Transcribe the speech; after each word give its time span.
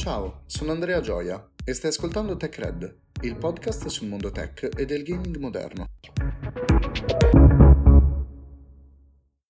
Ciao, 0.00 0.44
sono 0.46 0.72
Andrea 0.72 1.02
Gioia 1.02 1.50
e 1.62 1.74
stai 1.74 1.90
ascoltando 1.90 2.34
TechRed, 2.34 3.00
il 3.20 3.36
podcast 3.36 3.86
sul 3.88 4.08
mondo 4.08 4.30
tech 4.30 4.70
e 4.74 4.86
del 4.86 5.02
gaming 5.02 5.36
moderno. 5.36 5.88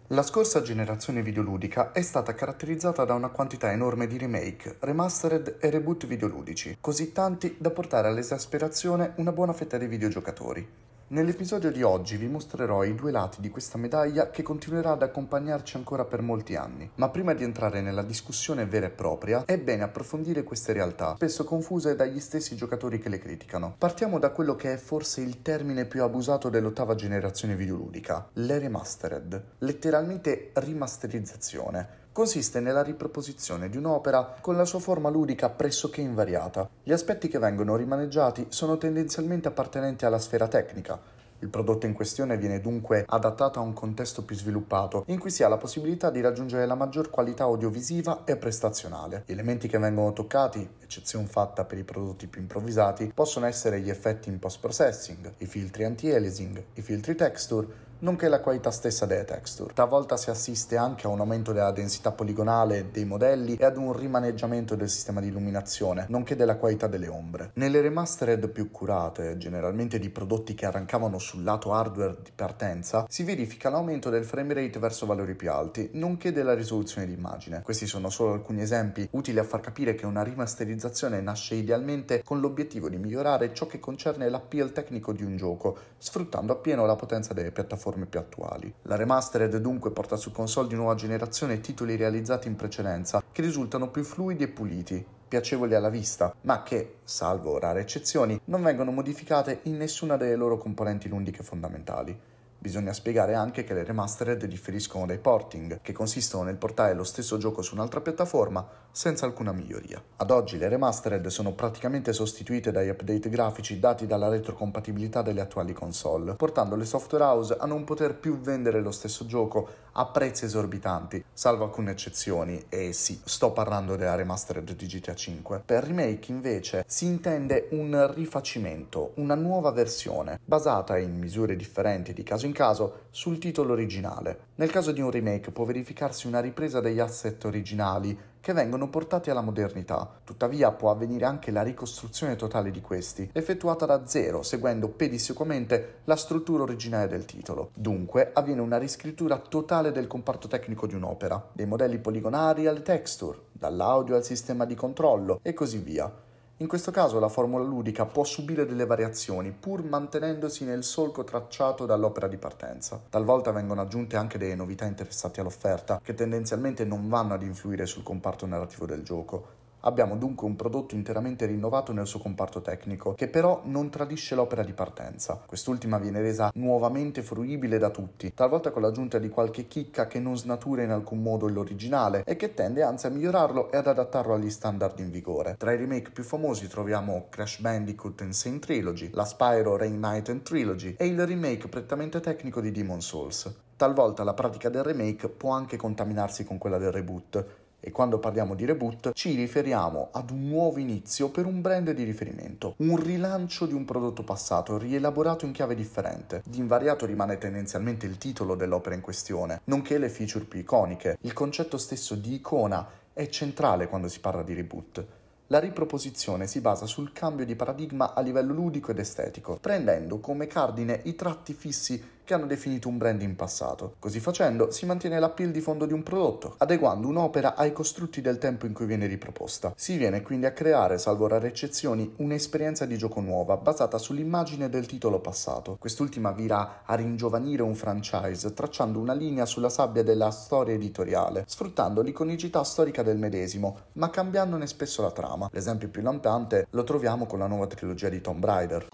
La 0.09 0.25
scorsa 0.25 0.61
generazione 0.63 1.23
videoludica 1.23 1.93
è 1.93 2.03
stata 2.03 2.35
caratterizzata 2.35 3.05
da 3.05 3.15
una 3.15 3.29
quantità 3.29 3.71
enorme 3.71 4.09
di 4.09 4.19
remake, 4.19 4.79
remastered 4.81 5.59
e 5.61 5.71
reboot 5.71 6.09
videoludici, 6.09 6.79
così 6.81 7.13
tanti 7.13 7.55
da 7.57 7.71
portare 7.71 8.09
all'esasperazione 8.09 9.13
una 9.19 9.31
buona 9.31 9.53
fetta 9.53 9.79
dei 9.79 9.87
videogiocatori. 9.87 10.69
Nell'episodio 11.13 11.73
di 11.73 11.83
oggi 11.83 12.17
vi 12.17 12.29
mostrerò 12.29 12.85
i 12.85 12.95
due 12.95 13.11
lati 13.11 13.41
di 13.41 13.51
questa 13.51 13.77
medaglia 13.77 14.31
che 14.31 14.45
continuerà 14.45 14.93
ad 14.93 15.03
accompagnarci 15.03 15.77
ancora 15.77 16.05
per 16.05 16.23
molti 16.23 16.55
anni. 16.55 16.89
Ma 16.95 17.09
prima 17.09 17.35
di 17.35 17.43
entrare 17.43 17.81
nella 17.81 18.05
discussione 18.05 18.65
vera 18.65 18.87
e 18.87 18.91
propria, 18.91 19.45
è 19.45 19.59
bene 19.59 19.83
approfondire 19.83 20.45
queste 20.45 20.73
realtà, 20.73 21.15
spesso 21.17 21.43
confuse 21.43 21.97
dagli 21.97 22.21
stessi 22.21 22.55
giocatori 22.55 23.01
che 23.01 23.09
le 23.09 23.19
criticano. 23.19 23.75
Partiamo 23.77 24.21
da 24.21 24.31
quello 24.31 24.55
che 24.55 24.75
è 24.75 24.77
forse 24.77 25.21
il 25.21 25.43
termine 25.43 25.85
più 25.85 26.05
abusato 26.05 26.49
dell'ottava 26.49 26.95
generazione 26.95 27.57
videoludica, 27.57 28.29
le 28.35 28.59
remastered, 28.61 29.45
letteralmente 29.59 30.53
rimasterizzazione 30.55 31.99
consiste 32.13 32.61
nella 32.61 32.83
riproposizione 32.83 33.69
di 33.69 33.77
un'opera 33.77 34.37
con 34.41 34.57
la 34.57 34.65
sua 34.65 34.81
forma 34.81 35.09
ludica 35.09 35.49
pressoché 35.49 36.01
invariata. 36.01 36.69
Gli 36.83 36.93
aspetti 36.93 37.29
che 37.29 37.39
vengono 37.39 37.77
rimaneggiati 37.77 38.47
sono 38.49 38.77
tendenzialmente 38.77 39.49
appartenenti 39.49 40.05
alla 40.05 40.19
sfera 40.19 40.49
tecnica. 40.49 41.19
Il 41.43 41.49
prodotto 41.49 41.87
in 41.87 41.95
questione 41.95 42.37
viene 42.37 42.61
dunque 42.61 43.05
adattato 43.07 43.59
a 43.59 43.63
un 43.63 43.73
contesto 43.73 44.25
più 44.25 44.37
sviluppato, 44.37 45.05
in 45.07 45.19
cui 45.19 45.31
si 45.31 45.43
ha 45.43 45.49
la 45.49 45.57
possibilità 45.57 46.11
di 46.11 46.21
raggiungere 46.21 46.67
la 46.67 46.75
maggior 46.75 47.09
qualità 47.09 47.45
audiovisiva 47.45 48.25
e 48.25 48.37
prestazionale. 48.37 49.23
Gli 49.25 49.33
elementi 49.33 49.67
che 49.67 49.79
vengono 49.79 50.13
toccati, 50.13 50.69
eccezione 50.83 51.25
fatta 51.25 51.65
per 51.65 51.79
i 51.79 51.85
prodotti 51.85 52.27
più 52.27 52.43
improvvisati, 52.43 53.11
possono 53.15 53.47
essere 53.47 53.81
gli 53.81 53.89
effetti 53.89 54.29
in 54.29 54.39
post-processing, 54.39 55.33
i 55.39 55.47
filtri 55.47 55.85
anti-aliasing, 55.85 56.63
i 56.75 56.83
filtri 56.83 57.15
texture, 57.15 57.89
nonché 58.01 58.29
la 58.29 58.41
qualità 58.41 58.71
stessa 58.71 59.07
delle 59.07 59.25
texture. 59.25 59.73
Talvolta 59.75 60.17
si 60.17 60.31
assiste 60.31 60.77
anche 60.77 61.07
a 61.07 61.11
un 61.11 61.21
aumento 61.21 61.53
della 61.53 61.73
densità 61.73 62.13
poligonale 62.13 62.91
dei 62.91 63.05
modelli 63.05 63.57
e 63.57 63.65
ad 63.65 63.77
un 63.77 63.93
rimaneggiamento 63.93 64.75
del 64.75 64.89
sistema 64.89 65.21
di 65.21 65.29
illuminazione, 65.29 66.07
nonché 66.09 66.37
della 66.37 66.57
qualità 66.57 66.87
delle 66.87 67.09
ombre. 67.09 67.51
Nelle 67.55 67.81
remastered 67.81 68.49
più 68.49 68.71
curate, 68.71 69.37
generalmente 69.37 69.99
di 69.99 70.11
prodotti 70.11 70.55
che 70.55 70.67
arrancavano 70.67 71.19
sul 71.19 71.43
lato 71.43 71.73
hardware 71.73 72.17
di 72.23 72.31
partenza, 72.35 73.07
si 73.09 73.23
verifica 73.23 73.69
l'aumento 73.71 74.11
del 74.11 74.25
frame 74.25 74.55
rate 74.55 74.79
verso 74.79 75.07
valori 75.07 75.35
più 75.35 75.51
alti, 75.51 75.91
nonché 75.95 76.33
della 76.33 76.55
risoluzione 76.55 77.07
di 77.07 77.13
immagine. 77.13 77.63
Questi 77.63 77.87
sono 77.87 78.11
solo 78.11 78.33
alcuni 78.33 78.63
esempi 78.63 79.09
utili 79.13 79.39
a 79.39 79.45
far 79.45 79.61
capire 79.61 79.95
che 79.95 80.07
una 80.07 80.23
rimasterizzazione 80.23 81.21
nasce 81.21 81.55
idealmente 81.55 82.23
con 82.25 82.41
l'obiettivo 82.41 82.89
di 82.89 82.97
migliorare 82.97 83.53
ciò 83.53 83.67
che 83.67 83.79
concerne 83.79 84.29
l'appeal 84.29 84.73
tecnico 84.73 85.13
di 85.13 85.23
un 85.23 85.37
gioco, 85.37 85.77
sfruttando 85.99 86.53
appieno 86.53 86.87
la 86.87 86.97
potenza 86.97 87.35
delle 87.35 87.51
piattaforme 87.51 87.90
piattaforme 87.91 88.07
più 88.07 88.21
attuali. 88.21 88.73
La 88.83 88.97
remastered 88.97 89.57
dunque 89.57 89.91
porta 89.91 90.17
su 90.17 90.31
console 90.31 90.69
di 90.69 90.75
nuova 90.75 90.95
generazione 90.95 91.61
titoli 91.61 91.97
realizzati 91.97 92.49
in 92.49 92.57
precedenza 92.57 93.23
che 93.31 93.43
risultano 93.43 93.91
più 93.91 94.05
fluidi 94.05 94.45
e 94.45 94.49
puliti, 94.49 95.05
piacevoli 95.29 95.75
alla 95.75 95.91
vista, 95.91 96.35
ma 96.43 96.63
che, 96.63 96.97
salvo 97.05 97.59
rare 97.59 97.81
eccezioni, 97.81 98.41
non 98.47 98.63
vengono 98.63 98.91
modificate 98.91 99.61
in 99.65 99.77
nessuna 99.77 100.17
delle 100.17 100.37
loro 100.37 100.57
componenti 100.57 101.09
lundiche 101.09 101.43
fondamentali. 101.43 102.19
Bisogna 102.63 102.93
spiegare 102.93 103.33
anche 103.33 103.65
che 103.65 103.73
le 103.73 103.85
remastered 103.85 104.45
differiscono 104.45 105.07
dai 105.07 105.17
porting, 105.17 105.81
che 105.81 105.95
consistono 105.95 106.43
nel 106.43 106.59
portare 106.59 106.93
lo 106.93 107.05
stesso 107.05 107.39
gioco 107.39 107.63
su 107.63 107.75
un'altra 107.75 108.03
piattaforma 108.03 108.69
senza 108.91 109.25
alcuna 109.25 109.53
miglioria. 109.53 110.03
Ad 110.17 110.31
oggi 110.31 110.59
le 110.59 110.69
remastered 110.69 111.27
sono 111.29 111.55
praticamente 111.55 112.13
sostituite 112.13 112.71
dagli 112.71 112.91
update 112.91 113.31
grafici 113.31 113.79
dati 113.79 114.07
dalla 114.07 114.29
retrocompatibilità 114.29 115.23
delle 115.23 115.41
attuali 115.41 115.73
console, 115.73 116.35
portando 116.35 116.77
le 116.77 116.85
software 116.85 117.25
house 117.25 117.57
a 117.59 117.65
non 117.65 117.85
poter 117.85 118.15
più 118.15 118.39
vendere 118.39 118.83
lo 118.83 118.91
stesso 118.91 119.25
gioco 119.25 119.89
a 119.93 120.07
prezzi 120.07 120.45
esorbitanti, 120.45 121.25
salvo 121.33 121.65
alcune 121.65 121.93
eccezioni, 121.93 122.67
e 122.69 122.93
sì, 122.93 123.21
sto 123.25 123.53
parlando 123.53 123.97
della 123.97 124.17
remastered 124.17 124.75
di 124.75 124.87
GTA 124.87 125.15
5. 125.15 125.63
Per 125.65 125.85
remake 125.85 126.31
invece 126.31 126.85
si 126.87 127.07
intende 127.07 127.69
un 127.71 128.13
rifacimento, 128.15 129.13
una 129.15 129.35
nuova 129.35 129.71
versione, 129.71 130.39
basata 130.45 130.99
in 130.99 131.17
misure 131.19 131.57
differenti 131.57 132.13
di 132.13 132.23
caso 132.23 132.47
in 132.47 132.50
caso 132.53 133.07
sul 133.11 133.39
titolo 133.39 133.73
originale. 133.73 134.49
Nel 134.57 134.71
caso 134.71 134.93
di 134.93 135.01
un 135.01 135.11
remake 135.11 135.51
può 135.51 135.65
verificarsi 135.65 136.27
una 136.27 136.41
ripresa 136.41 136.81
degli 136.81 136.99
asset 136.99 137.45
originali 137.45 138.19
che 138.41 138.53
vengono 138.53 138.89
portati 138.89 139.31
alla 139.31 139.43
modernità. 139.43 140.09
Tuttavia 140.25 140.73
può 140.73 140.91
avvenire 140.91 141.27
anche 141.27 141.51
la 141.51 141.63
ricostruzione 141.63 142.37
totale 142.37 142.71
di 142.71 142.81
questi, 142.81 143.29
effettuata 143.33 143.87
da 143.87 144.07
zero, 144.07 144.43
seguendo 144.43 144.89
pedissequamente 144.89 145.99
la 146.05 146.17
struttura 146.17 146.63
originale 146.63 147.09
del 147.09 147.27
titolo. 147.27 147.71
Dunque 147.75 148.31
avviene 148.33 148.63
una 148.63 148.79
riscrittura 148.79 149.39
totale 149.39 149.93
del 149.93 150.07
comparto 150.07 150.49
tecnico 150.49 150.87
di 150.87 150.95
un'opera, 150.95 151.51
dai 151.53 151.67
modelli 151.67 151.99
poligonari 151.99 152.67
alle 152.67 152.83
texture, 152.83 153.39
dall'audio 153.53 154.17
al 154.17 154.25
sistema 154.25 154.65
di 154.65 154.75
controllo 154.75 155.41
e 155.43 155.53
così 155.53 155.79
via. 155.79 156.29
In 156.61 156.69
questo 156.69 156.91
caso 156.91 157.19
la 157.19 157.31
formula 157.31 157.65
ludica 157.65 158.05
può 158.05 158.23
subire 158.23 158.67
delle 158.67 158.85
variazioni 158.85 159.51
pur 159.51 159.83
mantenendosi 159.83 160.67
nel 160.67 160.85
solco 160.85 161.25
tracciato 161.25 161.87
dall'opera 161.87 162.29
di 162.29 162.37
partenza. 162.37 163.01
Talvolta 163.09 163.51
vengono 163.51 163.81
aggiunte 163.81 164.19
anche 164.19 164.37
delle 164.37 164.55
novità 164.55 164.85
interessanti 164.85 165.41
all'offerta 165.41 166.03
che 166.05 166.13
tendenzialmente 166.13 166.85
non 166.85 167.09
vanno 167.09 167.33
ad 167.33 167.43
influire 167.45 167.87
sul 167.87 168.03
comparto 168.03 168.45
narrativo 168.45 168.85
del 168.85 169.03
gioco, 169.03 169.60
Abbiamo 169.83 170.17
dunque 170.17 170.47
un 170.47 170.57
prodotto 170.57 170.95
interamente 170.95 171.47
rinnovato 171.47 171.93
nel 171.93 172.07
suo 172.07 172.19
comparto 172.19 172.61
tecnico, 172.61 173.15
che 173.15 173.29
però 173.29 173.63
non 173.65 173.89
tradisce 173.89 174.35
l'opera 174.35 174.63
di 174.63 174.73
partenza. 174.73 175.43
Quest'ultima 175.47 175.99
viene 175.99 176.21
resa 176.21 176.51
nuovamente 176.55 177.23
fruibile 177.23 177.79
da 177.79 177.89
tutti, 177.89 178.35
talvolta 178.35 178.73
con 178.73 178.83
l'aggiunta 178.83 179.19
di 179.19 179.31
qualche 179.31 179.67
chicca 179.67 180.07
che 180.07 180.21
non 180.21 180.37
snatura 180.37 180.83
in 180.83 180.91
alcun 180.91 181.23
modo 181.23 181.49
l'originale 181.49 182.23
e 182.25 182.37
che 182.37 182.53
tende 182.53 182.83
anzi 182.83 183.07
a 183.07 183.11
migliorarlo 183.11 183.71
e 183.73 183.79
ad 183.79 183.87
adattarlo 183.87 184.35
agli 184.35 184.51
standard 184.51 184.99
in 184.99 185.11
vigore. 185.11 185.57
Tra 185.57 185.73
i 185.73 185.77
remake 185.77 186.11
più 186.11 186.25
famosi 186.25 186.69
troviamo 186.69 187.27
Crash 187.31 187.61
Bandicoot 187.61 188.21
Insane 188.21 188.59
Trilogy, 188.59 189.11
la 189.15 189.25
Spyro 189.25 189.77
Reignited 189.77 190.43
Trilogy 190.43 190.95
e 190.99 191.07
il 191.07 191.27
remake 191.27 191.69
prettamente 191.69 192.21
tecnico 192.21 192.61
di 192.61 192.71
Demon 192.71 193.01
Souls. 193.01 193.51
Talvolta 193.81 194.25
la 194.25 194.35
pratica 194.35 194.69
del 194.69 194.83
remake 194.83 195.31
può 195.31 195.53
anche 195.53 195.79
contaminarsi 195.79 196.45
con 196.45 196.59
quella 196.59 196.77
del 196.77 196.93
reboot, 196.93 197.60
e 197.81 197.91
quando 197.91 198.19
parliamo 198.19 198.55
di 198.55 198.65
reboot 198.65 199.13
ci 199.15 199.35
riferiamo 199.35 200.09
ad 200.13 200.31
un 200.31 200.47
nuovo 200.49 200.79
inizio 200.79 201.31
per 201.31 201.47
un 201.47 201.61
brand 201.61 201.91
di 201.91 202.05
riferimento, 202.05 202.75
un 202.79 202.97
rilancio 202.97 203.67
di 203.67 203.75
un 203.75 203.85
prodotto 203.85 204.23
passato 204.23 204.79
rielaborato 204.79 205.47
in 205.47 205.53
chiave 205.53 205.75
differente. 205.75 206.43
Di 206.47 206.59
invariato 206.59 207.07
rimane 207.07 207.39
tendenzialmente 207.39 208.07
il 208.07 208.19
titolo 208.19 208.55
dell'opera 208.55 208.95
in 208.95 209.01
questione, 209.01 209.63
nonché 209.65 209.99
le 209.99 210.09
feature 210.09 210.45
più 210.45 210.61
iconiche. 210.61 211.19
Il 211.23 211.33
concetto 211.33 211.79
stesso 211.79 212.15
di 212.15 212.35
icona 212.35 212.87
è 213.13 213.29
centrale 213.29 213.89
quando 213.89 214.09
si 214.09 214.21
parla 214.21 214.43
di 214.43 214.55
reboot. 214.55 215.05
La 215.49 215.59
riproposizione 215.59 216.47
si 216.47 216.61
basa 216.61 216.87
sul 216.87 217.13
cambio 217.13 217.45
di 217.45 217.57
paradigma 217.57 218.15
a 218.15 218.21
livello 218.21 218.53
ludico 218.53 218.93
ed 218.93 219.01
estetico, 219.01 219.59
prendendo 219.61 220.21
come 220.21 220.47
cardine 220.47 221.01
i 221.05 221.17
tratti 221.17 221.55
fissi 221.55 222.01
che 222.31 222.37
hanno 222.37 222.47
definito 222.47 222.87
un 222.87 222.97
brand 222.97 223.21
in 223.23 223.35
passato. 223.35 223.97
Così 223.99 224.21
facendo 224.21 224.71
si 224.71 224.87
mantiene 224.87 225.19
l'appeal 225.19 225.51
di 225.51 225.61
fondo 225.61 225.85
di 225.85 225.93
un 225.93 226.05
prodotto, 226.05 226.55
adeguando 226.59 227.09
un'opera 227.09 227.57
ai 227.57 227.73
costrutti 227.73 228.21
del 228.21 228.39
tempo 228.39 228.67
in 228.67 228.73
cui 228.73 228.87
viene 228.87 229.09
riproposta. 229.09 229.73
Si 229.75 229.97
viene 229.97 230.23
quindi 230.23 230.47
a 230.47 230.53
creare, 230.53 230.99
salvo 230.99 231.27
rare 231.27 231.49
eccezioni, 231.49 232.13
un'esperienza 232.19 232.87
di 232.87 232.97
gioco 232.97 233.21
nuova 233.21 233.57
basata 233.57 233.99
sull'immagine 233.99 234.69
del 234.69 234.87
titolo 234.87 235.19
passato. 235.19 235.75
Quest'ultima 235.81 236.31
vira 236.31 236.83
a 236.85 236.95
ringiovanire 236.95 237.63
un 237.63 237.75
franchise, 237.75 238.55
tracciando 238.55 239.01
una 239.01 239.13
linea 239.13 239.45
sulla 239.45 239.69
sabbia 239.69 240.05
della 240.05 240.31
storia 240.31 240.75
editoriale, 240.75 241.43
sfruttando 241.49 242.01
l'iconicità 242.01 242.63
storica 242.63 243.03
del 243.03 243.19
medesimo, 243.19 243.87
ma 243.95 244.09
cambiandone 244.09 244.69
spesso 244.69 245.03
la 245.03 245.11
trama. 245.11 245.49
L'esempio 245.51 245.89
più 245.89 246.03
lampante 246.03 246.69
lo 246.71 246.85
troviamo 246.85 247.27
con 247.27 247.41
la 247.41 247.49
nuova 247.49 247.67
trilogia 247.67 248.09
di 248.09 248.21
Tomb 248.21 248.45
Raider. 248.45 248.87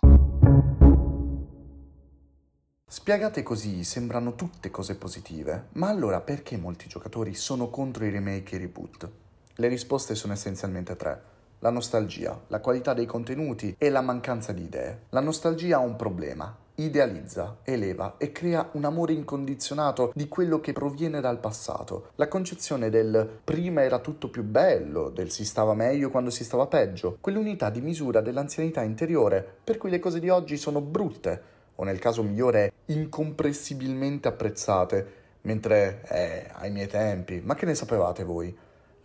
Spiegate 2.88 3.42
così 3.42 3.82
sembrano 3.82 4.36
tutte 4.36 4.70
cose 4.70 4.94
positive, 4.94 5.66
ma 5.72 5.88
allora 5.88 6.20
perché 6.20 6.56
molti 6.56 6.88
giocatori 6.88 7.34
sono 7.34 7.68
contro 7.68 8.04
i 8.04 8.10
remake 8.10 8.54
e 8.54 8.58
i 8.58 8.60
reboot? 8.60 9.10
Le 9.56 9.68
risposte 9.68 10.14
sono 10.14 10.32
essenzialmente 10.32 10.94
tre. 10.94 11.20
La 11.58 11.70
nostalgia, 11.70 12.40
la 12.46 12.60
qualità 12.60 12.94
dei 12.94 13.06
contenuti 13.06 13.74
e 13.76 13.90
la 13.90 14.02
mancanza 14.02 14.52
di 14.52 14.62
idee. 14.62 15.02
La 15.10 15.20
nostalgia 15.20 15.78
ha 15.78 15.80
un 15.80 15.96
problema, 15.96 16.56
idealizza, 16.76 17.58
eleva 17.64 18.14
e 18.18 18.30
crea 18.30 18.70
un 18.72 18.84
amore 18.84 19.14
incondizionato 19.14 20.12
di 20.14 20.28
quello 20.28 20.60
che 20.60 20.72
proviene 20.72 21.20
dal 21.20 21.40
passato. 21.40 22.10
La 22.14 22.28
concezione 22.28 22.88
del 22.88 23.40
prima 23.42 23.82
era 23.82 23.98
tutto 23.98 24.30
più 24.30 24.44
bello, 24.44 25.10
del 25.10 25.30
si 25.30 25.44
stava 25.44 25.74
meglio 25.74 26.10
quando 26.10 26.30
si 26.30 26.44
stava 26.44 26.66
peggio, 26.66 27.18
quell'unità 27.20 27.68
di 27.68 27.80
misura 27.80 28.20
dell'anzianità 28.20 28.82
interiore 28.82 29.44
per 29.64 29.76
cui 29.76 29.90
le 29.90 29.98
cose 29.98 30.20
di 30.20 30.28
oggi 30.28 30.56
sono 30.56 30.80
brutte 30.80 31.54
o 31.76 31.84
nel 31.84 31.98
caso 31.98 32.22
migliore 32.22 32.72
incomprensibilmente 32.86 34.28
apprezzate, 34.28 35.24
mentre, 35.42 36.02
eh, 36.08 36.50
ai 36.52 36.70
miei 36.70 36.88
tempi, 36.88 37.40
ma 37.44 37.54
che 37.54 37.66
ne 37.66 37.74
sapevate 37.74 38.24
voi? 38.24 38.56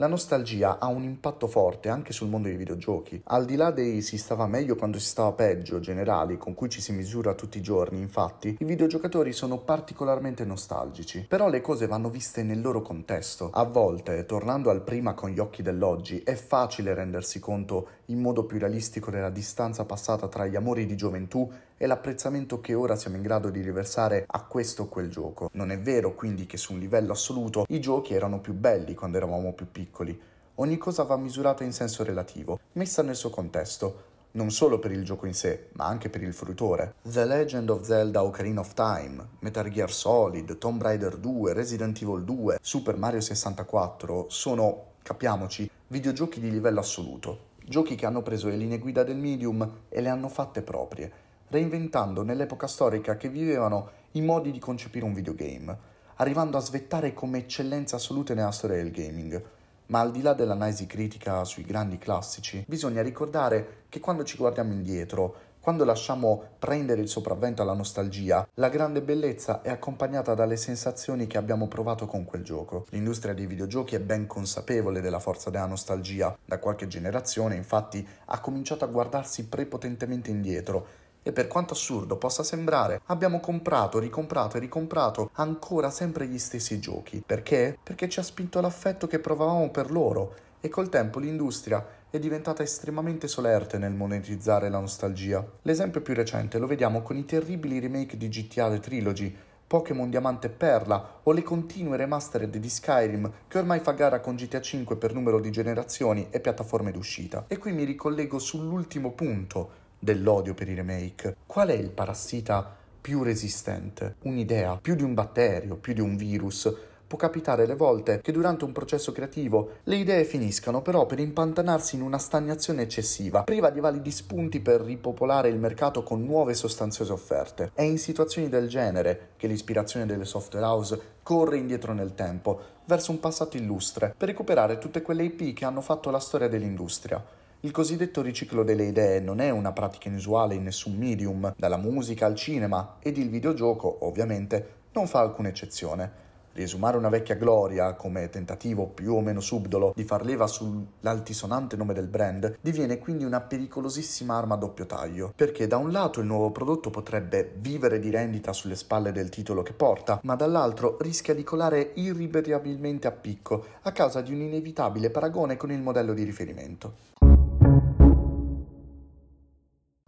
La 0.01 0.07
nostalgia 0.07 0.79
ha 0.79 0.87
un 0.87 1.03
impatto 1.03 1.45
forte 1.45 1.87
anche 1.87 2.11
sul 2.11 2.27
mondo 2.27 2.47
dei 2.47 2.57
videogiochi. 2.57 3.21
Al 3.25 3.45
di 3.45 3.55
là 3.55 3.69
dei 3.69 4.01
si 4.01 4.17
stava 4.17 4.47
meglio 4.47 4.75
quando 4.75 4.97
si 4.97 5.05
stava 5.05 5.31
peggio 5.33 5.79
generali 5.79 6.39
con 6.39 6.55
cui 6.55 6.69
ci 6.69 6.81
si 6.81 6.91
misura 6.91 7.35
tutti 7.35 7.59
i 7.59 7.61
giorni, 7.61 7.99
infatti, 7.99 8.57
i 8.59 8.65
videogiocatori 8.65 9.31
sono 9.31 9.59
particolarmente 9.59 10.43
nostalgici. 10.43 11.27
Però 11.29 11.47
le 11.49 11.61
cose 11.61 11.85
vanno 11.85 12.09
viste 12.09 12.41
nel 12.41 12.61
loro 12.61 12.81
contesto. 12.81 13.51
A 13.53 13.63
volte, 13.63 14.25
tornando 14.25 14.71
al 14.71 14.81
prima 14.81 15.13
con 15.13 15.29
gli 15.29 15.37
occhi 15.37 15.61
dell'oggi, 15.61 16.23
è 16.23 16.33
facile 16.33 16.95
rendersi 16.95 17.39
conto 17.39 17.89
in 18.05 18.21
modo 18.21 18.45
più 18.45 18.57
realistico 18.57 19.11
della 19.11 19.29
distanza 19.29 19.85
passata 19.85 20.27
tra 20.27 20.47
gli 20.47 20.55
amori 20.55 20.87
di 20.87 20.95
gioventù 20.95 21.47
e 21.81 21.87
l'apprezzamento 21.87 22.61
che 22.61 22.75
ora 22.75 22.95
siamo 22.95 23.15
in 23.15 23.23
grado 23.23 23.49
di 23.49 23.59
riversare 23.59 24.25
a 24.27 24.43
questo 24.43 24.83
o 24.83 24.87
quel 24.87 25.09
gioco. 25.09 25.49
Non 25.53 25.71
è 25.71 25.79
vero 25.79 26.13
quindi 26.13 26.45
che 26.45 26.55
su 26.57 26.73
un 26.73 26.79
livello 26.79 27.13
assoluto 27.13 27.65
i 27.69 27.79
giochi 27.79 28.13
erano 28.13 28.39
più 28.39 28.53
belli 28.53 28.93
quando 28.93 29.17
eravamo 29.17 29.53
più 29.53 29.71
piccoli. 29.71 30.21
Ogni 30.55 30.77
cosa 30.77 31.01
va 31.01 31.17
misurata 31.17 31.63
in 31.63 31.73
senso 31.73 32.03
relativo, 32.03 32.59
messa 32.73 33.01
nel 33.01 33.15
suo 33.15 33.31
contesto, 33.31 34.03
non 34.33 34.51
solo 34.51 34.77
per 34.77 34.91
il 34.91 35.03
gioco 35.03 35.25
in 35.25 35.33
sé, 35.33 35.69
ma 35.71 35.87
anche 35.87 36.11
per 36.11 36.21
il 36.21 36.35
fruitore. 36.35 36.93
The 37.01 37.25
Legend 37.25 37.71
of 37.71 37.81
Zelda 37.81 38.23
Ocarina 38.23 38.59
of 38.59 38.75
Time, 38.75 39.29
Metal 39.39 39.67
Gear 39.67 39.91
Solid, 39.91 40.59
Tomb 40.59 40.83
Raider 40.83 41.17
2, 41.17 41.51
Resident 41.51 41.99
Evil 41.99 42.23
2, 42.23 42.59
Super 42.61 42.95
Mario 42.95 43.21
64 43.21 44.27
sono, 44.29 44.83
capiamoci, 45.01 45.67
videogiochi 45.87 46.39
di 46.39 46.51
livello 46.51 46.81
assoluto. 46.81 47.49
Giochi 47.65 47.95
che 47.95 48.05
hanno 48.05 48.21
preso 48.21 48.49
le 48.49 48.57
linee 48.57 48.77
guida 48.77 49.01
del 49.01 49.17
medium 49.17 49.67
e 49.89 49.99
le 49.99 50.09
hanno 50.09 50.29
fatte 50.29 50.61
proprie, 50.61 51.29
reinventando 51.51 52.23
nell'epoca 52.23 52.65
storica 52.65 53.17
che 53.17 53.29
vivevano 53.29 53.89
i 54.11 54.21
modi 54.21 54.51
di 54.51 54.59
concepire 54.59 55.05
un 55.05 55.13
videogame, 55.13 55.77
arrivando 56.15 56.57
a 56.57 56.61
svettare 56.61 57.13
come 57.13 57.39
eccellenze 57.39 57.95
assolute 57.95 58.33
nella 58.33 58.51
storia 58.51 58.77
del 58.77 58.91
gaming. 58.91 59.43
Ma 59.87 59.99
al 59.99 60.11
di 60.11 60.21
là 60.21 60.33
dell'analisi 60.33 60.85
critica 60.87 61.43
sui 61.43 61.63
grandi 61.63 61.97
classici, 61.97 62.63
bisogna 62.65 63.01
ricordare 63.01 63.83
che 63.89 63.99
quando 63.99 64.23
ci 64.23 64.37
guardiamo 64.37 64.71
indietro, 64.71 65.49
quando 65.59 65.83
lasciamo 65.83 66.43
prendere 66.57 67.01
il 67.01 67.09
sopravvento 67.09 67.61
alla 67.61 67.73
nostalgia, 67.73 68.47
la 68.55 68.69
grande 68.69 69.01
bellezza 69.01 69.61
è 69.61 69.69
accompagnata 69.69 70.33
dalle 70.33 70.55
sensazioni 70.55 71.27
che 71.27 71.37
abbiamo 71.37 71.67
provato 71.67 72.07
con 72.07 72.23
quel 72.23 72.41
gioco. 72.41 72.87
L'industria 72.89 73.33
dei 73.33 73.45
videogiochi 73.45 73.95
è 73.95 73.99
ben 73.99 74.25
consapevole 74.25 75.01
della 75.01 75.19
forza 75.19 75.49
della 75.49 75.67
nostalgia. 75.67 76.35
Da 76.43 76.57
qualche 76.57 76.87
generazione, 76.87 77.55
infatti, 77.55 78.07
ha 78.25 78.39
cominciato 78.39 78.85
a 78.85 78.87
guardarsi 78.87 79.45
prepotentemente 79.45 80.31
indietro 80.31 81.00
e 81.23 81.31
per 81.31 81.47
quanto 81.47 81.73
assurdo 81.73 82.17
possa 82.17 82.43
sembrare, 82.43 83.01
abbiamo 83.05 83.39
comprato, 83.39 83.99
ricomprato 83.99 84.57
e 84.57 84.59
ricomprato 84.59 85.29
ancora 85.33 85.89
sempre 85.89 86.27
gli 86.27 86.39
stessi 86.39 86.79
giochi. 86.79 87.23
Perché? 87.25 87.77
Perché 87.81 88.09
ci 88.09 88.19
ha 88.19 88.23
spinto 88.23 88.59
l'affetto 88.61 89.07
che 89.07 89.19
provavamo 89.19 89.69
per 89.69 89.91
loro 89.91 90.33
e 90.59 90.69
col 90.69 90.89
tempo 90.89 91.19
l'industria 91.19 91.83
è 92.09 92.19
diventata 92.19 92.61
estremamente 92.61 93.27
solerte 93.27 93.77
nel 93.77 93.93
monetizzare 93.93 94.69
la 94.69 94.79
nostalgia. 94.79 95.43
L'esempio 95.63 96.01
più 96.01 96.13
recente 96.13 96.59
lo 96.59 96.67
vediamo 96.67 97.01
con 97.01 97.17
i 97.17 97.25
terribili 97.25 97.79
remake 97.79 98.17
di 98.17 98.27
GTA 98.27 98.69
The 98.69 98.79
Trilogy, 98.79 99.35
Pokémon 99.71 100.09
Diamante 100.09 100.47
e 100.47 100.49
Perla 100.49 101.21
o 101.23 101.31
le 101.31 101.43
continue 101.43 101.95
remastered 101.95 102.57
di 102.57 102.69
Skyrim 102.69 103.31
che 103.47 103.57
ormai 103.57 103.79
fa 103.79 103.93
gara 103.93 104.19
con 104.19 104.35
GTA 104.35 104.59
V 104.59 104.97
per 104.97 105.13
numero 105.13 105.39
di 105.39 105.49
generazioni 105.49 106.27
e 106.29 106.41
piattaforme 106.41 106.91
d'uscita. 106.91 107.45
E 107.47 107.57
qui 107.57 107.71
mi 107.71 107.85
ricollego 107.85 108.37
sull'ultimo 108.37 109.13
punto 109.13 109.79
dell'odio 110.01 110.55
per 110.55 110.67
i 110.67 110.73
remake. 110.73 111.35
Qual 111.45 111.69
è 111.69 111.73
il 111.73 111.91
parassita 111.91 112.75
più 112.99 113.21
resistente? 113.21 114.15
Un'idea, 114.23 114.79
più 114.81 114.95
di 114.95 115.03
un 115.03 115.13
batterio, 115.13 115.75
più 115.75 115.93
di 115.93 116.01
un 116.01 116.17
virus. 116.17 116.73
Può 117.05 117.19
capitare 117.19 117.65
le 117.65 117.75
volte 117.75 118.21
che 118.21 118.31
durante 118.31 118.63
un 118.63 118.71
processo 118.71 119.11
creativo 119.11 119.79
le 119.83 119.97
idee 119.97 120.23
finiscano 120.23 120.81
però 120.81 121.05
per 121.05 121.19
impantanarsi 121.19 121.97
in 121.97 122.01
una 122.01 122.17
stagnazione 122.17 122.83
eccessiva, 122.83 123.43
priva 123.43 123.69
di 123.69 123.81
validi 123.81 124.11
spunti 124.11 124.61
per 124.61 124.79
ripopolare 124.79 125.49
il 125.49 125.59
mercato 125.59 126.03
con 126.03 126.23
nuove 126.23 126.53
sostanziose 126.53 127.11
offerte. 127.11 127.71
È 127.73 127.81
in 127.81 127.97
situazioni 127.97 128.47
del 128.47 128.69
genere 128.69 129.31
che 129.35 129.47
l'ispirazione 129.47 130.05
delle 130.05 130.23
software 130.23 130.65
house 130.65 131.01
corre 131.21 131.57
indietro 131.57 131.91
nel 131.91 132.15
tempo, 132.15 132.59
verso 132.85 133.11
un 133.11 133.19
passato 133.19 133.57
illustre, 133.57 134.15
per 134.17 134.29
recuperare 134.29 134.77
tutte 134.77 135.01
quelle 135.01 135.23
IP 135.23 135.53
che 135.53 135.65
hanno 135.65 135.81
fatto 135.81 136.11
la 136.11 136.19
storia 136.19 136.47
dell'industria. 136.47 137.21
Il 137.63 137.69
cosiddetto 137.69 138.23
riciclo 138.23 138.63
delle 138.63 138.85
idee 138.85 139.19
non 139.19 139.39
è 139.39 139.51
una 139.51 139.71
pratica 139.71 140.09
inusuale 140.09 140.55
in 140.55 140.63
nessun 140.63 140.95
medium, 140.97 141.53
dalla 141.55 141.77
musica 141.77 142.25
al 142.25 142.33
cinema, 142.33 142.95
ed 142.99 143.17
il 143.17 143.29
videogioco, 143.29 143.99
ovviamente, 144.01 144.79
non 144.93 145.05
fa 145.05 145.19
alcuna 145.19 145.49
eccezione. 145.49 146.29
Riesumare 146.53 146.97
una 146.97 147.09
vecchia 147.09 147.35
gloria 147.35 147.93
come 147.93 148.29
tentativo 148.29 148.87
più 148.87 149.13
o 149.13 149.21
meno 149.21 149.41
subdolo 149.41 149.93
di 149.95 150.03
far 150.03 150.25
leva 150.25 150.47
sull'altisonante 150.47 151.75
nome 151.75 151.93
del 151.93 152.07
brand 152.07 152.57
diviene 152.59 152.97
quindi 152.97 153.25
una 153.25 153.41
pericolosissima 153.41 154.35
arma 154.35 154.55
a 154.55 154.57
doppio 154.57 154.87
taglio, 154.87 155.31
perché 155.35 155.67
da 155.67 155.77
un 155.77 155.91
lato 155.91 156.19
il 156.19 156.25
nuovo 156.25 156.49
prodotto 156.49 156.89
potrebbe 156.89 157.53
vivere 157.59 157.99
di 157.99 158.09
rendita 158.09 158.53
sulle 158.53 158.75
spalle 158.75 159.11
del 159.11 159.29
titolo 159.29 159.61
che 159.61 159.73
porta, 159.73 160.19
ma 160.23 160.33
dall'altro 160.33 160.97
rischia 160.99 161.35
di 161.35 161.43
colare 161.43 161.91
irrimediabilmente 161.93 163.05
a 163.05 163.11
picco 163.11 163.65
a 163.83 163.91
causa 163.91 164.21
di 164.21 164.33
un 164.33 164.41
inevitabile 164.41 165.11
paragone 165.11 165.57
con 165.57 165.71
il 165.71 165.79
modello 165.79 166.15
di 166.15 166.23
riferimento. 166.23 167.10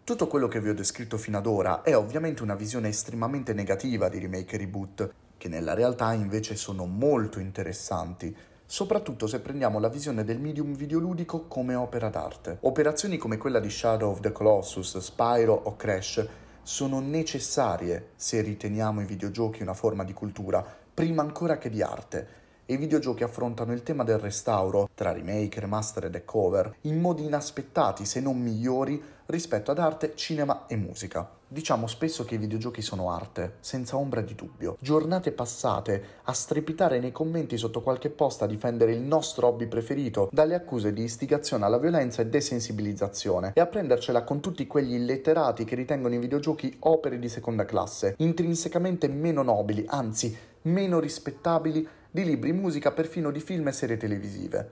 Tutto 0.04 0.26
quello 0.26 0.48
che 0.48 0.60
vi 0.60 0.68
ho 0.68 0.74
descritto 0.74 1.16
fino 1.16 1.38
ad 1.38 1.46
ora 1.46 1.80
è 1.80 1.96
ovviamente 1.96 2.42
una 2.42 2.54
visione 2.54 2.88
estremamente 2.88 3.54
negativa 3.54 4.10
di 4.10 4.18
remake 4.18 4.56
e 4.56 4.58
reboot, 4.58 5.14
che 5.38 5.48
nella 5.48 5.72
realtà 5.72 6.12
invece 6.12 6.56
sono 6.56 6.84
molto 6.84 7.40
interessanti, 7.40 8.36
soprattutto 8.66 9.26
se 9.26 9.40
prendiamo 9.40 9.78
la 9.78 9.88
visione 9.88 10.22
del 10.22 10.40
medium 10.40 10.74
videoludico 10.74 11.46
come 11.46 11.74
opera 11.74 12.10
d'arte. 12.10 12.58
Operazioni 12.60 13.16
come 13.16 13.38
quella 13.38 13.60
di 13.60 13.70
Shadow 13.70 14.10
of 14.10 14.20
the 14.20 14.30
Colossus, 14.30 14.98
Spyro 14.98 15.54
o 15.54 15.74
Crash 15.74 16.28
sono 16.60 17.00
necessarie 17.00 18.10
se 18.14 18.42
riteniamo 18.42 19.00
i 19.00 19.06
videogiochi 19.06 19.62
una 19.62 19.72
forma 19.72 20.04
di 20.04 20.12
cultura, 20.12 20.62
prima 20.92 21.22
ancora 21.22 21.56
che 21.56 21.70
di 21.70 21.80
arte 21.80 22.43
e 22.66 22.74
i 22.74 22.76
videogiochi 22.76 23.22
affrontano 23.22 23.72
il 23.72 23.82
tema 23.82 24.04
del 24.04 24.18
restauro, 24.18 24.88
tra 24.94 25.12
remake, 25.12 25.60
remastered 25.60 26.14
e 26.14 26.24
cover, 26.24 26.76
in 26.82 27.00
modi 27.00 27.24
inaspettati 27.24 28.04
se 28.04 28.20
non 28.20 28.38
migliori 28.38 29.02
rispetto 29.26 29.70
ad 29.70 29.78
arte, 29.78 30.14
cinema 30.14 30.66
e 30.66 30.76
musica. 30.76 31.28
Diciamo 31.46 31.86
spesso 31.86 32.24
che 32.24 32.34
i 32.34 32.38
videogiochi 32.38 32.82
sono 32.82 33.12
arte, 33.12 33.58
senza 33.60 33.96
ombra 33.96 34.20
di 34.22 34.34
dubbio. 34.34 34.76
Giornate 34.80 35.30
passate 35.30 36.04
a 36.24 36.32
strepitare 36.32 36.98
nei 36.98 37.12
commenti 37.12 37.56
sotto 37.56 37.80
qualche 37.80 38.10
post 38.10 38.42
a 38.42 38.46
difendere 38.46 38.92
il 38.92 39.00
nostro 39.00 39.46
hobby 39.46 39.66
preferito 39.66 40.28
dalle 40.32 40.56
accuse 40.56 40.92
di 40.92 41.04
istigazione 41.04 41.64
alla 41.64 41.78
violenza 41.78 42.22
e 42.22 42.26
desensibilizzazione 42.26 43.52
e 43.54 43.60
a 43.60 43.66
prendercela 43.66 44.24
con 44.24 44.40
tutti 44.40 44.66
quegli 44.66 44.94
illetterati 44.94 45.64
che 45.64 45.76
ritengono 45.76 46.14
i 46.14 46.18
videogiochi 46.18 46.76
opere 46.80 47.18
di 47.18 47.28
seconda 47.28 47.64
classe, 47.64 48.14
intrinsecamente 48.18 49.06
meno 49.06 49.42
nobili, 49.42 49.84
anzi 49.86 50.36
meno 50.62 50.98
rispettabili 50.98 51.86
di 52.14 52.22
libri, 52.22 52.52
musica, 52.52 52.92
perfino 52.92 53.32
di 53.32 53.40
film 53.40 53.66
e 53.66 53.72
serie 53.72 53.96
televisive. 53.96 54.70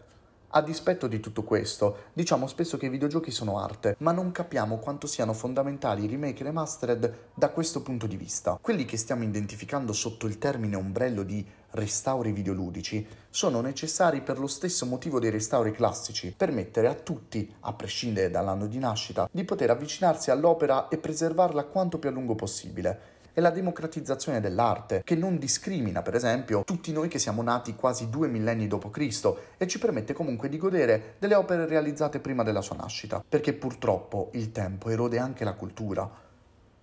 A 0.50 0.62
dispetto 0.62 1.08
di 1.08 1.18
tutto 1.18 1.42
questo, 1.42 2.10
diciamo 2.12 2.46
spesso 2.46 2.76
che 2.76 2.86
i 2.86 2.88
videogiochi 2.88 3.32
sono 3.32 3.58
arte, 3.58 3.96
ma 3.98 4.12
non 4.12 4.30
capiamo 4.30 4.78
quanto 4.78 5.08
siano 5.08 5.32
fondamentali 5.32 6.04
i 6.04 6.06
remake 6.06 6.44
remastered 6.44 7.14
da 7.34 7.48
questo 7.48 7.82
punto 7.82 8.06
di 8.06 8.16
vista. 8.16 8.56
Quelli 8.60 8.84
che 8.84 8.96
stiamo 8.96 9.24
identificando 9.24 9.92
sotto 9.92 10.28
il 10.28 10.38
termine 10.38 10.76
ombrello 10.76 11.24
di 11.24 11.44
restauri 11.70 12.30
videoludici 12.30 13.04
sono 13.28 13.60
necessari 13.60 14.20
per 14.20 14.38
lo 14.38 14.46
stesso 14.46 14.86
motivo 14.86 15.18
dei 15.18 15.30
restauri 15.30 15.72
classici, 15.72 16.32
permettere 16.36 16.86
a 16.86 16.94
tutti, 16.94 17.52
a 17.62 17.72
prescindere 17.72 18.30
dall'anno 18.30 18.68
di 18.68 18.78
nascita, 18.78 19.28
di 19.32 19.42
poter 19.42 19.70
avvicinarsi 19.70 20.30
all'opera 20.30 20.86
e 20.86 20.96
preservarla 20.96 21.64
quanto 21.64 21.98
più 21.98 22.08
a 22.08 22.12
lungo 22.12 22.36
possibile 22.36 23.20
è 23.32 23.40
la 23.40 23.50
democratizzazione 23.50 24.40
dell'arte, 24.40 25.02
che 25.04 25.14
non 25.14 25.38
discrimina, 25.38 26.02
per 26.02 26.14
esempio, 26.14 26.64
tutti 26.64 26.92
noi 26.92 27.08
che 27.08 27.18
siamo 27.18 27.42
nati 27.42 27.74
quasi 27.74 28.10
due 28.10 28.28
millenni 28.28 28.66
dopo 28.66 28.90
Cristo 28.90 29.44
e 29.56 29.66
ci 29.66 29.78
permette 29.78 30.12
comunque 30.12 30.48
di 30.48 30.58
godere 30.58 31.14
delle 31.18 31.34
opere 31.34 31.66
realizzate 31.66 32.20
prima 32.20 32.42
della 32.42 32.60
sua 32.60 32.76
nascita, 32.76 33.24
perché 33.26 33.54
purtroppo 33.54 34.30
il 34.34 34.52
tempo 34.52 34.90
erode 34.90 35.18
anche 35.18 35.44
la 35.44 35.54
cultura. 35.54 36.08